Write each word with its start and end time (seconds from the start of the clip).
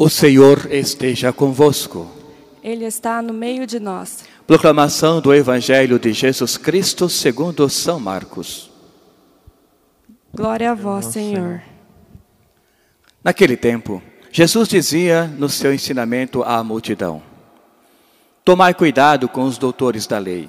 O 0.00 0.08
Senhor 0.08 0.72
esteja 0.72 1.32
convosco. 1.32 2.08
Ele 2.62 2.84
está 2.84 3.20
no 3.20 3.34
meio 3.34 3.66
de 3.66 3.80
nós. 3.80 4.24
Proclamação 4.46 5.20
do 5.20 5.34
Evangelho 5.34 5.98
de 5.98 6.12
Jesus 6.12 6.56
Cristo 6.56 7.08
segundo 7.08 7.68
São 7.68 7.98
Marcos. 7.98 8.70
Glória 10.32 10.70
a 10.70 10.74
vós, 10.74 11.06
Senhor. 11.06 11.60
Naquele 13.24 13.56
tempo, 13.56 14.00
Jesus 14.30 14.68
dizia 14.68 15.24
no 15.26 15.48
seu 15.48 15.74
ensinamento 15.74 16.44
à 16.44 16.62
multidão: 16.62 17.20
Tomai 18.44 18.74
cuidado 18.74 19.28
com 19.28 19.42
os 19.42 19.58
doutores 19.58 20.06
da 20.06 20.18
lei. 20.18 20.48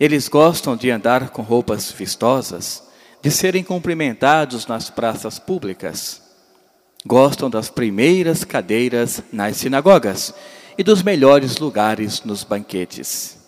Eles 0.00 0.26
gostam 0.26 0.74
de 0.74 0.90
andar 0.90 1.28
com 1.28 1.42
roupas 1.42 1.92
vistosas, 1.92 2.82
de 3.20 3.30
serem 3.30 3.62
cumprimentados 3.62 4.66
nas 4.66 4.88
praças 4.88 5.38
públicas. 5.38 6.23
Gostam 7.06 7.50
das 7.50 7.68
primeiras 7.68 8.44
cadeiras 8.44 9.22
nas 9.32 9.58
sinagogas 9.58 10.34
e 10.78 10.82
dos 10.82 11.02
melhores 11.02 11.58
lugares 11.58 12.22
nos 12.24 12.42
banquetes. 12.42 13.38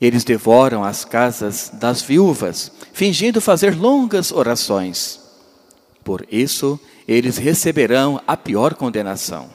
Eles 0.00 0.24
devoram 0.24 0.82
as 0.82 1.04
casas 1.04 1.70
das 1.72 2.02
viúvas, 2.02 2.72
fingindo 2.92 3.40
fazer 3.40 3.76
longas 3.76 4.32
orações. 4.32 5.20
Por 6.02 6.26
isso, 6.30 6.78
eles 7.06 7.38
receberão 7.38 8.20
a 8.26 8.36
pior 8.36 8.74
condenação. 8.74 9.48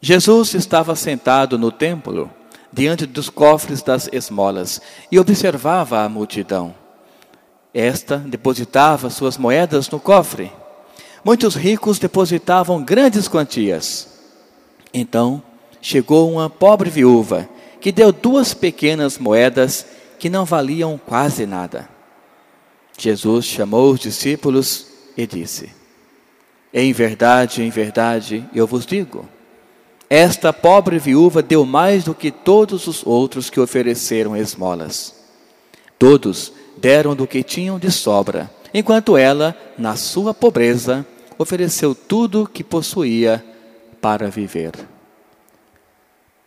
Jesus 0.00 0.54
estava 0.54 0.96
sentado 0.96 1.58
no 1.58 1.70
templo, 1.70 2.30
diante 2.72 3.04
dos 3.06 3.28
cofres 3.28 3.82
das 3.82 4.08
esmolas, 4.12 4.80
e 5.10 5.18
observava 5.18 6.00
a 6.00 6.08
multidão. 6.08 6.74
Esta 7.72 8.16
depositava 8.16 9.10
suas 9.10 9.36
moedas 9.36 9.88
no 9.90 10.00
cofre. 10.00 10.50
Muitos 11.28 11.54
ricos 11.56 11.98
depositavam 11.98 12.82
grandes 12.82 13.28
quantias. 13.28 14.08
Então 14.94 15.42
chegou 15.78 16.32
uma 16.32 16.48
pobre 16.48 16.88
viúva 16.88 17.46
que 17.82 17.92
deu 17.92 18.12
duas 18.12 18.54
pequenas 18.54 19.18
moedas 19.18 19.84
que 20.18 20.30
não 20.30 20.46
valiam 20.46 20.96
quase 20.96 21.44
nada. 21.44 21.86
Jesus 22.96 23.44
chamou 23.44 23.92
os 23.92 24.00
discípulos 24.00 24.86
e 25.18 25.26
disse: 25.26 25.68
Em 26.72 26.94
verdade, 26.94 27.62
em 27.62 27.68
verdade, 27.68 28.42
eu 28.54 28.66
vos 28.66 28.86
digo, 28.86 29.28
esta 30.08 30.50
pobre 30.50 30.98
viúva 30.98 31.42
deu 31.42 31.66
mais 31.66 32.04
do 32.04 32.14
que 32.14 32.30
todos 32.30 32.86
os 32.86 33.06
outros 33.06 33.50
que 33.50 33.60
ofereceram 33.60 34.34
esmolas. 34.34 35.14
Todos 35.98 36.54
deram 36.78 37.14
do 37.14 37.26
que 37.26 37.42
tinham 37.42 37.78
de 37.78 37.90
sobra, 37.90 38.50
enquanto 38.72 39.14
ela, 39.14 39.54
na 39.76 39.94
sua 39.94 40.32
pobreza, 40.32 41.04
ofereceu 41.38 41.94
tudo 41.94 42.48
que 42.52 42.64
possuía 42.64 43.44
para 44.00 44.28
viver. 44.28 44.72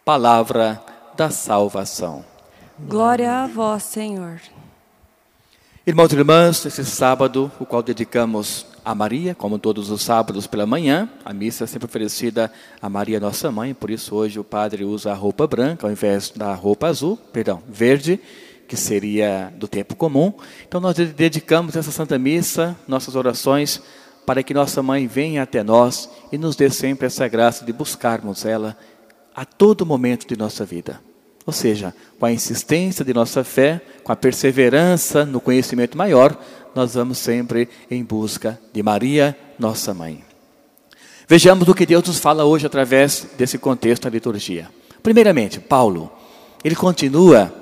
Palavra 0.03 0.83
da 1.15 1.29
salvação. 1.29 2.25
Glória 2.77 3.43
a 3.43 3.47
vós, 3.47 3.83
Senhor. 3.83 4.41
Irmãos 5.85 6.11
e 6.11 6.15
irmãs, 6.15 6.65
esse 6.65 6.85
sábado, 6.85 7.51
o 7.59 7.65
qual 7.65 7.81
dedicamos 7.81 8.67
a 8.83 8.93
Maria, 8.93 9.33
como 9.33 9.57
todos 9.57 9.89
os 9.89 10.01
sábados 10.01 10.45
pela 10.45 10.65
manhã, 10.65 11.09
a 11.23 11.33
missa 11.33 11.63
é 11.63 11.67
sempre 11.67 11.85
oferecida 11.85 12.51
a 12.81 12.89
Maria, 12.89 13.19
nossa 13.19 13.51
mãe, 13.51 13.73
por 13.73 13.89
isso 13.89 14.15
hoje 14.15 14.39
o 14.39 14.43
padre 14.43 14.83
usa 14.83 15.11
a 15.11 15.15
roupa 15.15 15.47
branca 15.47 15.87
ao 15.87 15.91
invés 15.91 16.31
da 16.35 16.53
roupa 16.53 16.87
azul, 16.87 17.17
perdão, 17.31 17.63
verde, 17.67 18.19
que 18.67 18.77
seria 18.77 19.51
do 19.57 19.67
tempo 19.67 19.95
comum. 19.95 20.33
Então 20.67 20.79
nós 20.79 20.95
dedicamos 20.95 21.75
essa 21.75 21.91
Santa 21.91 22.17
Missa, 22.17 22.75
nossas 22.87 23.15
orações, 23.15 23.81
para 24.25 24.43
que 24.43 24.53
nossa 24.53 24.81
mãe 24.83 25.07
venha 25.07 25.43
até 25.43 25.63
nós 25.63 26.09
e 26.31 26.37
nos 26.37 26.55
dê 26.55 26.69
sempre 26.69 27.07
essa 27.07 27.27
graça 27.27 27.65
de 27.65 27.73
buscarmos 27.73 28.45
ela 28.45 28.77
a 29.35 29.45
todo 29.45 29.85
momento 29.85 30.27
de 30.27 30.37
nossa 30.37 30.65
vida. 30.65 31.01
Ou 31.45 31.53
seja, 31.53 31.93
com 32.19 32.25
a 32.25 32.31
insistência 32.31 33.03
de 33.03 33.13
nossa 33.13 33.43
fé, 33.43 33.81
com 34.03 34.11
a 34.11 34.15
perseverança 34.15 35.25
no 35.25 35.41
conhecimento 35.41 35.97
maior, 35.97 36.37
nós 36.75 36.93
vamos 36.93 37.17
sempre 37.17 37.67
em 37.89 38.03
busca 38.03 38.59
de 38.71 38.83
Maria, 38.83 39.37
nossa 39.57 39.93
mãe. 39.93 40.23
Vejamos 41.27 41.67
o 41.67 41.73
que 41.73 41.85
Deus 41.85 42.03
nos 42.07 42.19
fala 42.19 42.45
hoje 42.45 42.65
através 42.65 43.27
desse 43.37 43.57
contexto 43.57 44.03
da 44.03 44.09
liturgia. 44.09 44.69
Primeiramente, 45.01 45.59
Paulo, 45.59 46.11
ele 46.63 46.75
continua 46.75 47.53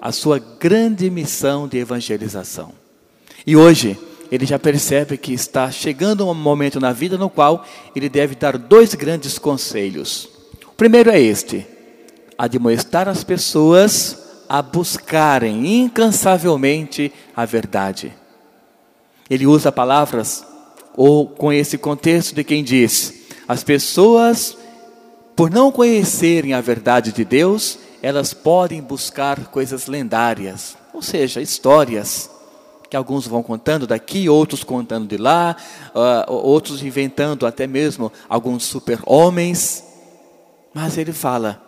a 0.00 0.12
sua 0.12 0.38
grande 0.38 1.10
missão 1.10 1.68
de 1.68 1.78
evangelização. 1.78 2.72
E 3.46 3.56
hoje, 3.56 3.98
ele 4.30 4.44
já 4.44 4.58
percebe 4.58 5.16
que 5.16 5.32
está 5.32 5.70
chegando 5.70 6.28
um 6.28 6.34
momento 6.34 6.78
na 6.78 6.92
vida 6.92 7.16
no 7.16 7.30
qual 7.30 7.64
ele 7.94 8.08
deve 8.08 8.34
dar 8.34 8.58
dois 8.58 8.94
grandes 8.94 9.38
conselhos. 9.38 10.28
O 10.66 10.72
primeiro 10.72 11.10
é 11.10 11.20
este: 11.20 11.66
admoestar 12.36 13.08
as 13.08 13.24
pessoas 13.24 14.18
a 14.48 14.62
buscarem 14.62 15.82
incansavelmente 15.82 17.12
a 17.34 17.44
verdade. 17.44 18.14
Ele 19.28 19.46
usa 19.46 19.72
palavras 19.72 20.44
ou 20.96 21.26
com 21.26 21.52
esse 21.52 21.78
contexto 21.78 22.34
de 22.34 22.44
quem 22.44 22.62
diz: 22.62 23.14
as 23.46 23.64
pessoas, 23.64 24.56
por 25.34 25.50
não 25.50 25.72
conhecerem 25.72 26.52
a 26.52 26.60
verdade 26.60 27.12
de 27.12 27.24
Deus, 27.24 27.78
elas 28.02 28.34
podem 28.34 28.82
buscar 28.82 29.46
coisas 29.46 29.86
lendárias, 29.86 30.76
ou 30.92 31.00
seja, 31.00 31.40
histórias 31.40 32.30
que 32.88 32.96
alguns 32.96 33.26
vão 33.26 33.42
contando 33.42 33.86
daqui, 33.86 34.28
outros 34.28 34.64
contando 34.64 35.06
de 35.06 35.16
lá, 35.16 35.56
uh, 35.94 36.32
outros 36.32 36.82
inventando 36.82 37.46
até 37.46 37.66
mesmo 37.66 38.10
alguns 38.28 38.64
super-homens. 38.64 39.84
Mas 40.72 40.96
ele 40.96 41.12
fala: 41.12 41.62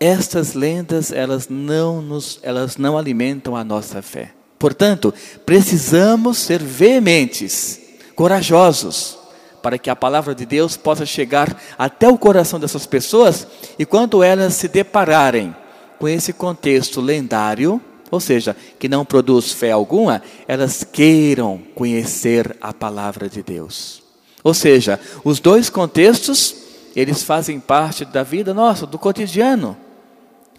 estas 0.00 0.54
lendas 0.54 1.12
elas 1.12 1.48
não 1.48 2.00
nos, 2.00 2.38
elas 2.42 2.76
não 2.76 2.96
alimentam 2.96 3.56
a 3.56 3.64
nossa 3.64 4.00
fé. 4.00 4.32
Portanto, 4.58 5.14
precisamos 5.46 6.38
ser 6.38 6.60
veementes, 6.60 7.80
corajosos, 8.16 9.16
para 9.62 9.78
que 9.78 9.90
a 9.90 9.96
palavra 9.96 10.34
de 10.34 10.44
Deus 10.44 10.76
possa 10.76 11.06
chegar 11.06 11.60
até 11.78 12.08
o 12.08 12.18
coração 12.18 12.58
dessas 12.58 12.86
pessoas 12.86 13.46
e 13.78 13.84
quando 13.84 14.22
elas 14.22 14.54
se 14.54 14.66
depararem 14.66 15.54
com 15.98 16.08
esse 16.08 16.32
contexto 16.32 17.00
lendário, 17.00 17.80
ou 18.10 18.20
seja, 18.20 18.56
que 18.78 18.88
não 18.88 19.04
produz 19.04 19.52
fé 19.52 19.70
alguma, 19.70 20.22
elas 20.46 20.84
queiram 20.84 21.60
conhecer 21.74 22.56
a 22.60 22.72
palavra 22.72 23.28
de 23.28 23.42
Deus. 23.42 24.02
Ou 24.42 24.54
seja, 24.54 24.98
os 25.24 25.40
dois 25.40 25.68
contextos, 25.68 26.54
eles 26.94 27.22
fazem 27.22 27.60
parte 27.60 28.04
da 28.04 28.22
vida 28.22 28.54
nossa, 28.54 28.86
do 28.86 28.98
cotidiano. 28.98 29.76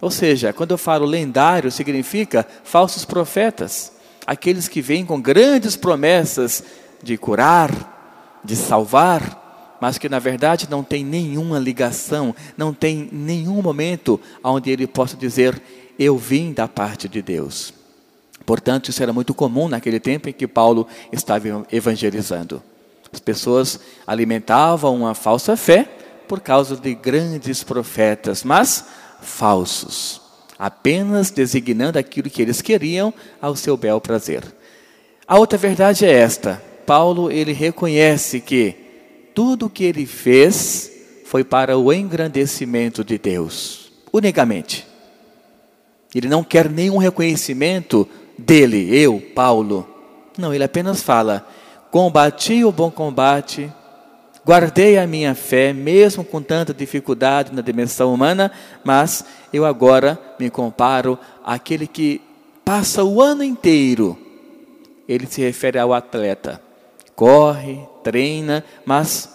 Ou 0.00 0.10
seja, 0.10 0.52
quando 0.52 0.70
eu 0.70 0.78
falo 0.78 1.04
lendário, 1.04 1.70
significa 1.70 2.46
falsos 2.64 3.04
profetas, 3.04 3.92
aqueles 4.26 4.68
que 4.68 4.80
vêm 4.80 5.04
com 5.04 5.20
grandes 5.20 5.76
promessas 5.76 6.64
de 7.02 7.18
curar, 7.18 8.40
de 8.44 8.56
salvar, 8.56 9.39
mas 9.80 9.98
que 9.98 10.08
na 10.08 10.18
verdade 10.18 10.68
não 10.70 10.84
tem 10.84 11.04
nenhuma 11.04 11.58
ligação, 11.58 12.34
não 12.56 12.74
tem 12.74 13.08
nenhum 13.10 13.62
momento 13.62 14.20
onde 14.44 14.70
ele 14.70 14.86
possa 14.86 15.16
dizer: 15.16 15.60
Eu 15.98 16.18
vim 16.18 16.52
da 16.52 16.68
parte 16.68 17.08
de 17.08 17.22
Deus. 17.22 17.72
Portanto, 18.44 18.88
isso 18.88 19.02
era 19.02 19.12
muito 19.12 19.34
comum 19.34 19.68
naquele 19.68 20.00
tempo 20.00 20.28
em 20.28 20.32
que 20.32 20.46
Paulo 20.46 20.86
estava 21.12 21.66
evangelizando. 21.70 22.62
As 23.12 23.20
pessoas 23.20 23.80
alimentavam 24.06 24.96
uma 24.96 25.14
falsa 25.14 25.56
fé 25.56 25.88
por 26.28 26.40
causa 26.40 26.76
de 26.76 26.94
grandes 26.94 27.62
profetas, 27.62 28.44
mas 28.44 28.84
falsos, 29.20 30.20
apenas 30.58 31.30
designando 31.30 31.98
aquilo 31.98 32.30
que 32.30 32.40
eles 32.40 32.62
queriam 32.62 33.12
ao 33.40 33.56
seu 33.56 33.76
bel 33.76 34.00
prazer. 34.00 34.44
A 35.26 35.38
outra 35.38 35.58
verdade 35.58 36.04
é 36.04 36.12
esta: 36.12 36.62
Paulo 36.86 37.30
ele 37.30 37.52
reconhece 37.52 38.40
que 38.40 38.89
tudo 39.34 39.66
o 39.66 39.70
que 39.70 39.84
ele 39.84 40.06
fez 40.06 40.90
foi 41.24 41.44
para 41.44 41.78
o 41.78 41.92
engrandecimento 41.92 43.04
de 43.04 43.18
Deus, 43.18 43.92
unicamente. 44.12 44.86
Ele 46.14 46.28
não 46.28 46.42
quer 46.42 46.68
nenhum 46.68 46.96
reconhecimento 46.96 48.08
dele, 48.36 48.94
eu, 48.96 49.20
Paulo. 49.34 49.88
Não, 50.36 50.52
ele 50.52 50.64
apenas 50.64 51.02
fala: 51.02 51.46
combati 51.90 52.64
o 52.64 52.72
bom 52.72 52.90
combate, 52.90 53.70
Guardei 54.44 54.96
a 54.96 55.06
minha 55.06 55.34
fé, 55.34 55.72
mesmo 55.72 56.24
com 56.24 56.42
tanta 56.42 56.72
dificuldade 56.72 57.52
na 57.52 57.60
dimensão 57.60 58.12
humana, 58.12 58.50
mas 58.82 59.24
eu 59.52 59.66
agora 59.66 60.18
me 60.38 60.48
comparo 60.48 61.18
àquele 61.44 61.86
que 61.86 62.22
passa 62.64 63.04
o 63.04 63.20
ano 63.20 63.44
inteiro. 63.44 64.18
Ele 65.06 65.26
se 65.26 65.42
refere 65.42 65.78
ao 65.78 65.92
atleta. 65.92 66.60
Corre, 67.14 67.80
treina, 68.02 68.64
mas 68.84 69.28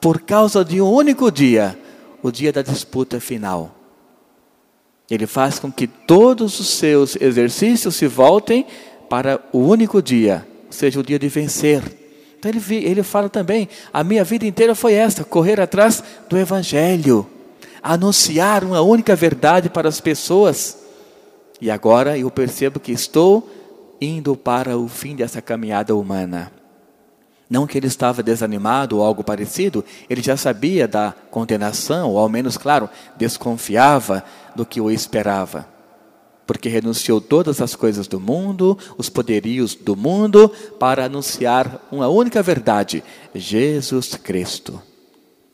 por 0.00 0.20
causa 0.20 0.64
de 0.64 0.80
um 0.80 0.90
único 0.90 1.30
dia, 1.30 1.78
o 2.22 2.30
dia 2.30 2.52
da 2.52 2.62
disputa 2.62 3.20
final. 3.20 3.74
Ele 5.10 5.26
faz 5.26 5.58
com 5.58 5.72
que 5.72 5.86
todos 5.86 6.60
os 6.60 6.68
seus 6.68 7.16
exercícios 7.16 7.96
se 7.96 8.06
voltem 8.06 8.66
para 9.08 9.40
o 9.52 9.58
único 9.58 10.02
dia, 10.02 10.46
ou 10.66 10.72
seja, 10.72 11.00
o 11.00 11.02
dia 11.02 11.18
de 11.18 11.28
vencer 11.28 11.82
Então 12.38 12.50
ele, 12.50 12.84
ele 12.84 13.02
fala 13.02 13.28
também: 13.28 13.68
a 13.92 14.04
minha 14.04 14.22
vida 14.22 14.46
inteira 14.46 14.74
foi 14.74 14.92
esta, 14.92 15.24
correr 15.24 15.60
atrás 15.60 16.04
do 16.28 16.36
Evangelho, 16.36 17.26
anunciar 17.82 18.62
uma 18.62 18.82
única 18.82 19.16
verdade 19.16 19.70
para 19.70 19.88
as 19.88 20.00
pessoas. 20.00 20.78
E 21.60 21.70
agora 21.70 22.16
eu 22.16 22.30
percebo 22.30 22.78
que 22.78 22.92
estou 22.92 23.48
indo 24.00 24.36
para 24.36 24.76
o 24.76 24.86
fim 24.86 25.16
dessa 25.16 25.42
caminhada 25.42 25.96
humana. 25.96 26.57
Não 27.50 27.66
que 27.66 27.78
ele 27.78 27.86
estava 27.86 28.22
desanimado 28.22 28.98
ou 28.98 29.04
algo 29.04 29.24
parecido, 29.24 29.84
ele 30.08 30.22
já 30.22 30.36
sabia 30.36 30.86
da 30.86 31.14
condenação, 31.30 32.10
ou 32.10 32.18
ao 32.18 32.28
menos, 32.28 32.58
claro, 32.58 32.90
desconfiava 33.16 34.22
do 34.54 34.66
que 34.66 34.80
o 34.80 34.90
esperava. 34.90 35.66
Porque 36.46 36.68
renunciou 36.68 37.20
todas 37.20 37.60
as 37.60 37.74
coisas 37.74 38.06
do 38.06 38.20
mundo, 38.20 38.76
os 38.96 39.08
poderios 39.08 39.74
do 39.74 39.96
mundo, 39.96 40.50
para 40.78 41.06
anunciar 41.06 41.86
uma 41.90 42.08
única 42.08 42.42
verdade: 42.42 43.02
Jesus 43.34 44.14
Cristo. 44.14 44.82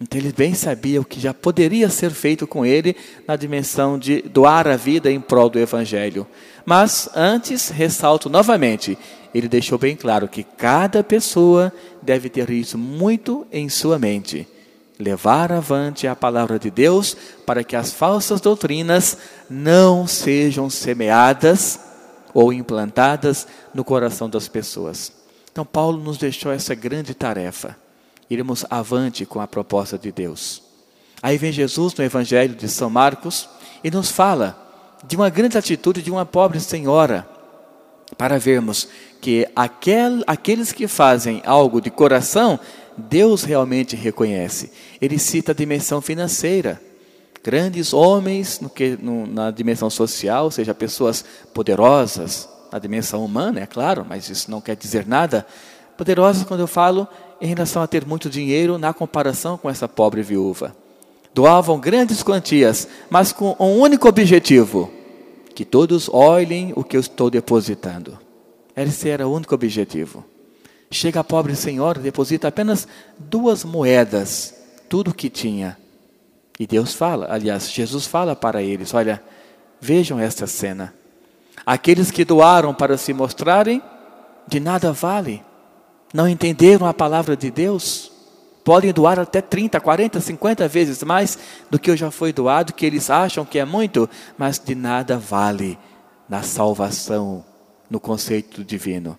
Então 0.01 0.21
ele 0.21 0.33
bem 0.33 0.55
sabia 0.55 1.01
o 1.01 1.05
que 1.05 1.21
já 1.21 1.33
poderia 1.33 1.89
ser 1.89 2.11
feito 2.11 2.47
com 2.47 2.67
ele 2.67 2.97
na 3.27 3.37
dimensão 3.37 3.99
de 3.99 4.23
doar 4.23 4.67
a 4.67 4.77
vida 4.77 5.11
em 5.11 5.21
prol 5.21 5.49
do 5.49 5.59
Evangelho. 5.59 6.27
Mas 6.67 7.09
antes, 7.15 7.69
ressalto 7.69 8.29
novamente, 8.29 8.99
ele 9.35 9.49
deixou 9.49 9.77
bem 9.77 9.97
claro 9.97 10.29
que 10.29 10.45
cada 10.45 11.03
pessoa 11.03 11.73
deve 12.01 12.29
ter 12.29 12.49
isso 12.51 12.79
muito 12.79 13.45
em 13.51 13.69
sua 13.69 13.99
mente. 13.99 14.47
Levar 14.97 15.51
avante 15.51 16.07
a 16.07 16.15
palavra 16.15 16.57
de 16.57 16.71
Deus 16.71 17.17
para 17.45 17.65
que 17.65 17.75
as 17.75 17.93
falsas 17.93 18.41
doutrinas 18.41 19.19
não 19.51 20.07
sejam 20.07 20.71
semeadas 20.71 21.81
ou 22.33 22.53
implantadas 22.53 23.49
no 23.75 23.85
coração 23.85 24.31
das 24.31 24.47
pessoas. 24.47 25.13
Então, 25.51 25.65
Paulo 25.65 26.01
nos 26.01 26.17
deixou 26.17 26.53
essa 26.53 26.75
grande 26.75 27.13
tarefa. 27.13 27.77
Iremos 28.31 28.65
avante 28.71 29.27
com 29.27 29.41
a 29.41 29.49
proposta 29.49 29.99
de 29.99 30.13
Deus. 30.13 30.63
Aí 31.21 31.37
vem 31.39 31.51
Jesus 31.51 31.93
no 31.95 32.05
Evangelho 32.05 32.55
de 32.55 32.69
São 32.69 32.89
Marcos 32.89 33.49
e 33.83 33.91
nos 33.91 34.13
fala 34.13 34.61
de 35.07 35.17
uma 35.17 35.29
grande 35.29 35.59
atitude 35.59 36.03
de 36.03 36.11
uma 36.11 36.25
pobre 36.25 36.61
senhora 36.61 37.34
para 38.17 38.39
vermos 38.39 38.89
que 39.21 39.49
aquel, 39.55 40.23
aqueles 40.27 40.73
que 40.73 40.87
fazem 40.87 41.43
algo 41.45 41.81
de 41.81 41.91
coração, 41.91 42.59
Deus 42.97 43.43
realmente 43.43 43.97
reconhece. 43.97 44.71
Ele 45.01 45.19
cita 45.19 45.53
a 45.53 45.55
dimensão 45.55 46.01
financeira. 46.01 46.81
Grandes 47.43 47.93
homens 47.93 48.61
no 48.61 48.71
que, 48.71 48.99
no, 49.01 49.27
na 49.27 49.51
dimensão 49.51 49.91
social, 49.91 50.45
ou 50.45 50.51
seja, 50.51 50.75
pessoas 50.75 51.25
poderosas, 51.53 52.49
na 52.73 52.79
dimensão 52.79 53.25
humana, 53.25 53.61
é 53.61 53.67
claro, 53.67 54.05
mas 54.09 54.29
isso 54.29 54.51
não 54.51 54.61
quer 54.61 54.77
dizer 54.77 55.07
nada. 55.07 55.47
Poderosas, 55.97 56.45
quando 56.45 56.61
eu 56.61 56.67
falo, 56.67 57.07
em 57.41 57.47
relação 57.47 57.83
a 57.83 57.87
ter 57.87 58.07
muito 58.07 58.31
dinheiro 58.31 58.79
na 58.79 58.93
comparação 58.93 59.59
com 59.59 59.69
essa 59.69 59.87
pobre 59.87 60.23
viúva. 60.23 60.75
Doavam 61.35 61.79
grandes 61.79 62.23
quantias, 62.23 62.89
mas 63.11 63.33
com 63.33 63.55
um 63.59 63.79
único 63.79 64.09
objetivo: 64.09 64.91
que 65.55 65.65
todos 65.65 66.09
olhem 66.09 66.73
o 66.75 66.83
que 66.83 66.97
eu 66.97 67.01
estou 67.01 67.31
depositando. 67.31 68.19
Esse 68.77 69.09
era 69.09 69.27
o 69.27 69.33
único 69.33 69.55
objetivo. 69.55 70.25
Chega 70.91 71.21
a 71.21 71.25
pobre 71.25 71.55
senhora, 71.55 72.01
deposita 72.01 72.49
apenas 72.49 72.87
duas 73.19 73.65
moedas, 73.65 74.55
tudo 74.89 75.11
o 75.11 75.15
que 75.15 75.31
tinha. 75.31 75.79
E 76.59 76.67
Deus 76.67 76.95
fala, 76.95 77.27
aliás, 77.31 77.71
Jesus 77.71 78.07
fala 78.07 78.37
para 78.37 78.63
eles: 78.63 78.95
olha, 78.95 79.23
vejam 79.81 80.21
esta 80.21 80.47
cena. 80.47 80.95
Aqueles 81.65 82.11
que 82.11 82.25
doaram 82.25 82.75
para 82.75 82.99
se 82.99 83.13
mostrarem, 83.13 83.83
de 84.47 84.61
nada 84.61 84.93
vale. 84.93 85.43
Não 86.13 86.29
entenderam 86.29 86.87
a 86.87 86.95
palavra 86.95 87.37
de 87.37 87.51
Deus? 87.51 88.13
Podem 88.65 88.93
doar 88.93 89.21
até 89.21 89.43
30, 89.43 89.79
40, 89.79 90.21
50 90.21 90.67
vezes 90.67 91.03
mais 91.03 91.39
do 91.71 91.79
que 91.79 91.95
já 91.95 92.11
foi 92.11 92.33
doado, 92.33 92.73
que 92.73 92.87
eles 92.87 93.11
acham 93.11 93.45
que 93.45 93.59
é 93.59 93.65
muito, 93.65 94.09
mas 94.39 94.59
de 94.59 94.75
nada 94.75 95.19
vale 95.19 95.79
na 96.29 96.43
salvação, 96.43 97.45
no 97.91 98.01
conceito 98.01 98.65
divino. 98.65 99.19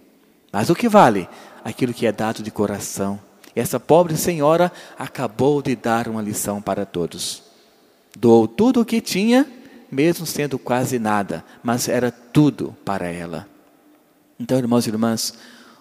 Mas 0.51 0.69
o 0.69 0.75
que 0.75 0.89
vale? 0.89 1.29
Aquilo 1.63 1.93
que 1.93 2.07
é 2.07 2.11
dado 2.11 2.41
de 2.41 2.49
coração. 2.49 3.19
Essa 3.55 3.79
pobre 3.79 4.17
senhora 4.17 4.71
acabou 4.97 5.61
de 5.61 5.75
dar 5.75 6.07
uma 6.07 6.21
lição 6.21 6.61
para 6.61 6.85
todos. 6.85 7.43
Doou 8.17 8.47
tudo 8.47 8.81
o 8.81 8.85
que 8.85 8.99
tinha, 8.99 9.45
mesmo 9.91 10.25
sendo 10.25 10.57
quase 10.57 10.97
nada, 10.97 11.45
mas 11.63 11.87
era 11.87 12.11
tudo 12.11 12.75
para 12.83 13.07
ela. 13.07 13.47
Então, 14.39 14.57
irmãos 14.57 14.87
e 14.87 14.89
irmãs, 14.89 15.33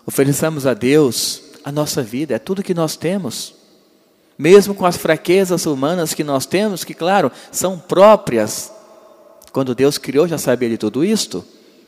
ofereçamos 0.07 0.67
a 0.67 0.75
Deus 0.75 1.44
a 1.65 1.73
nossa 1.73 2.03
vida, 2.03 2.35
é 2.35 2.39
tudo 2.39 2.63
que 2.63 2.75
nós 2.75 2.97
temos. 2.97 3.55
Mesmo 4.37 4.75
com 4.75 4.85
as 4.85 4.97
fraquezas 4.97 5.65
humanas 5.65 6.13
que 6.13 6.25
nós 6.25 6.45
temos, 6.45 6.85
que, 6.85 6.93
claro, 6.93 7.31
são 7.51 7.79
próprias. 7.79 8.73
Quando 9.53 9.75
Deus 9.75 9.97
criou, 9.97 10.29
já 10.29 10.37
sabia 10.37 10.69
de 10.69 10.77
tudo 10.77 11.05
isto. 11.05 11.45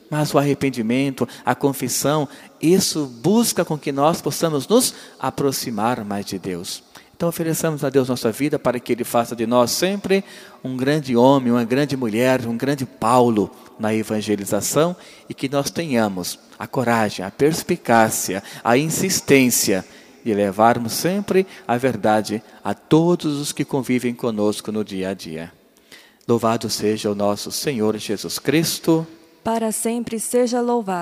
Mas 0.09 0.33
o 0.33 0.39
arrependimento, 0.39 1.29
a 1.45 1.55
confissão, 1.55 2.29
isso 2.61 3.07
busca 3.07 3.65
com 3.65 3.77
que 3.77 3.91
nós 3.91 4.23
possamos 4.23 4.67
nos 4.69 4.95
aproximar 5.19 6.05
mais 6.05 6.25
de 6.25 6.39
Deus. 6.39 6.83
Então 7.17 7.31
ofereçamos 7.31 7.83
a 7.83 7.89
Deus 7.89 8.11
nossa 8.11 8.31
vida 8.31 8.59
para 8.59 8.79
que 8.79 8.93
Ele 8.93 9.03
faça 9.03 9.35
de 9.35 9.47
nós 9.47 9.71
sempre 9.71 10.23
um 10.63 10.77
grande 10.77 11.17
homem, 11.17 11.51
uma 11.51 11.65
grande 11.65 11.97
mulher, 11.97 12.47
um 12.47 12.59
grande 12.59 12.85
Paulo 12.85 13.51
na 13.79 13.95
evangelização 13.95 14.95
e 15.27 15.33
que 15.33 15.49
nós 15.49 15.71
tenhamos 15.71 16.39
a 16.59 16.67
coragem, 16.67 17.25
a 17.25 17.31
perspicácia, 17.31 18.43
a 18.63 18.77
insistência 18.77 19.83
de 20.23 20.35
levarmos 20.35 20.93
sempre 20.93 21.47
a 21.67 21.79
verdade 21.79 22.43
a 22.63 22.75
todos 22.75 23.41
os 23.41 23.51
que 23.51 23.65
convivem 23.65 24.15
conosco 24.15 24.71
no 24.71 24.85
dia 24.85 25.09
a 25.09 25.15
dia. 25.15 25.51
Louvado 26.29 26.69
seja 26.69 27.11
o 27.11 27.15
nosso 27.15 27.51
Senhor 27.51 27.97
Jesus 27.97 28.39
Cristo. 28.39 29.07
Para 29.43 29.73
sempre 29.73 30.21
seja 30.21 30.61
louvado. 30.61 30.95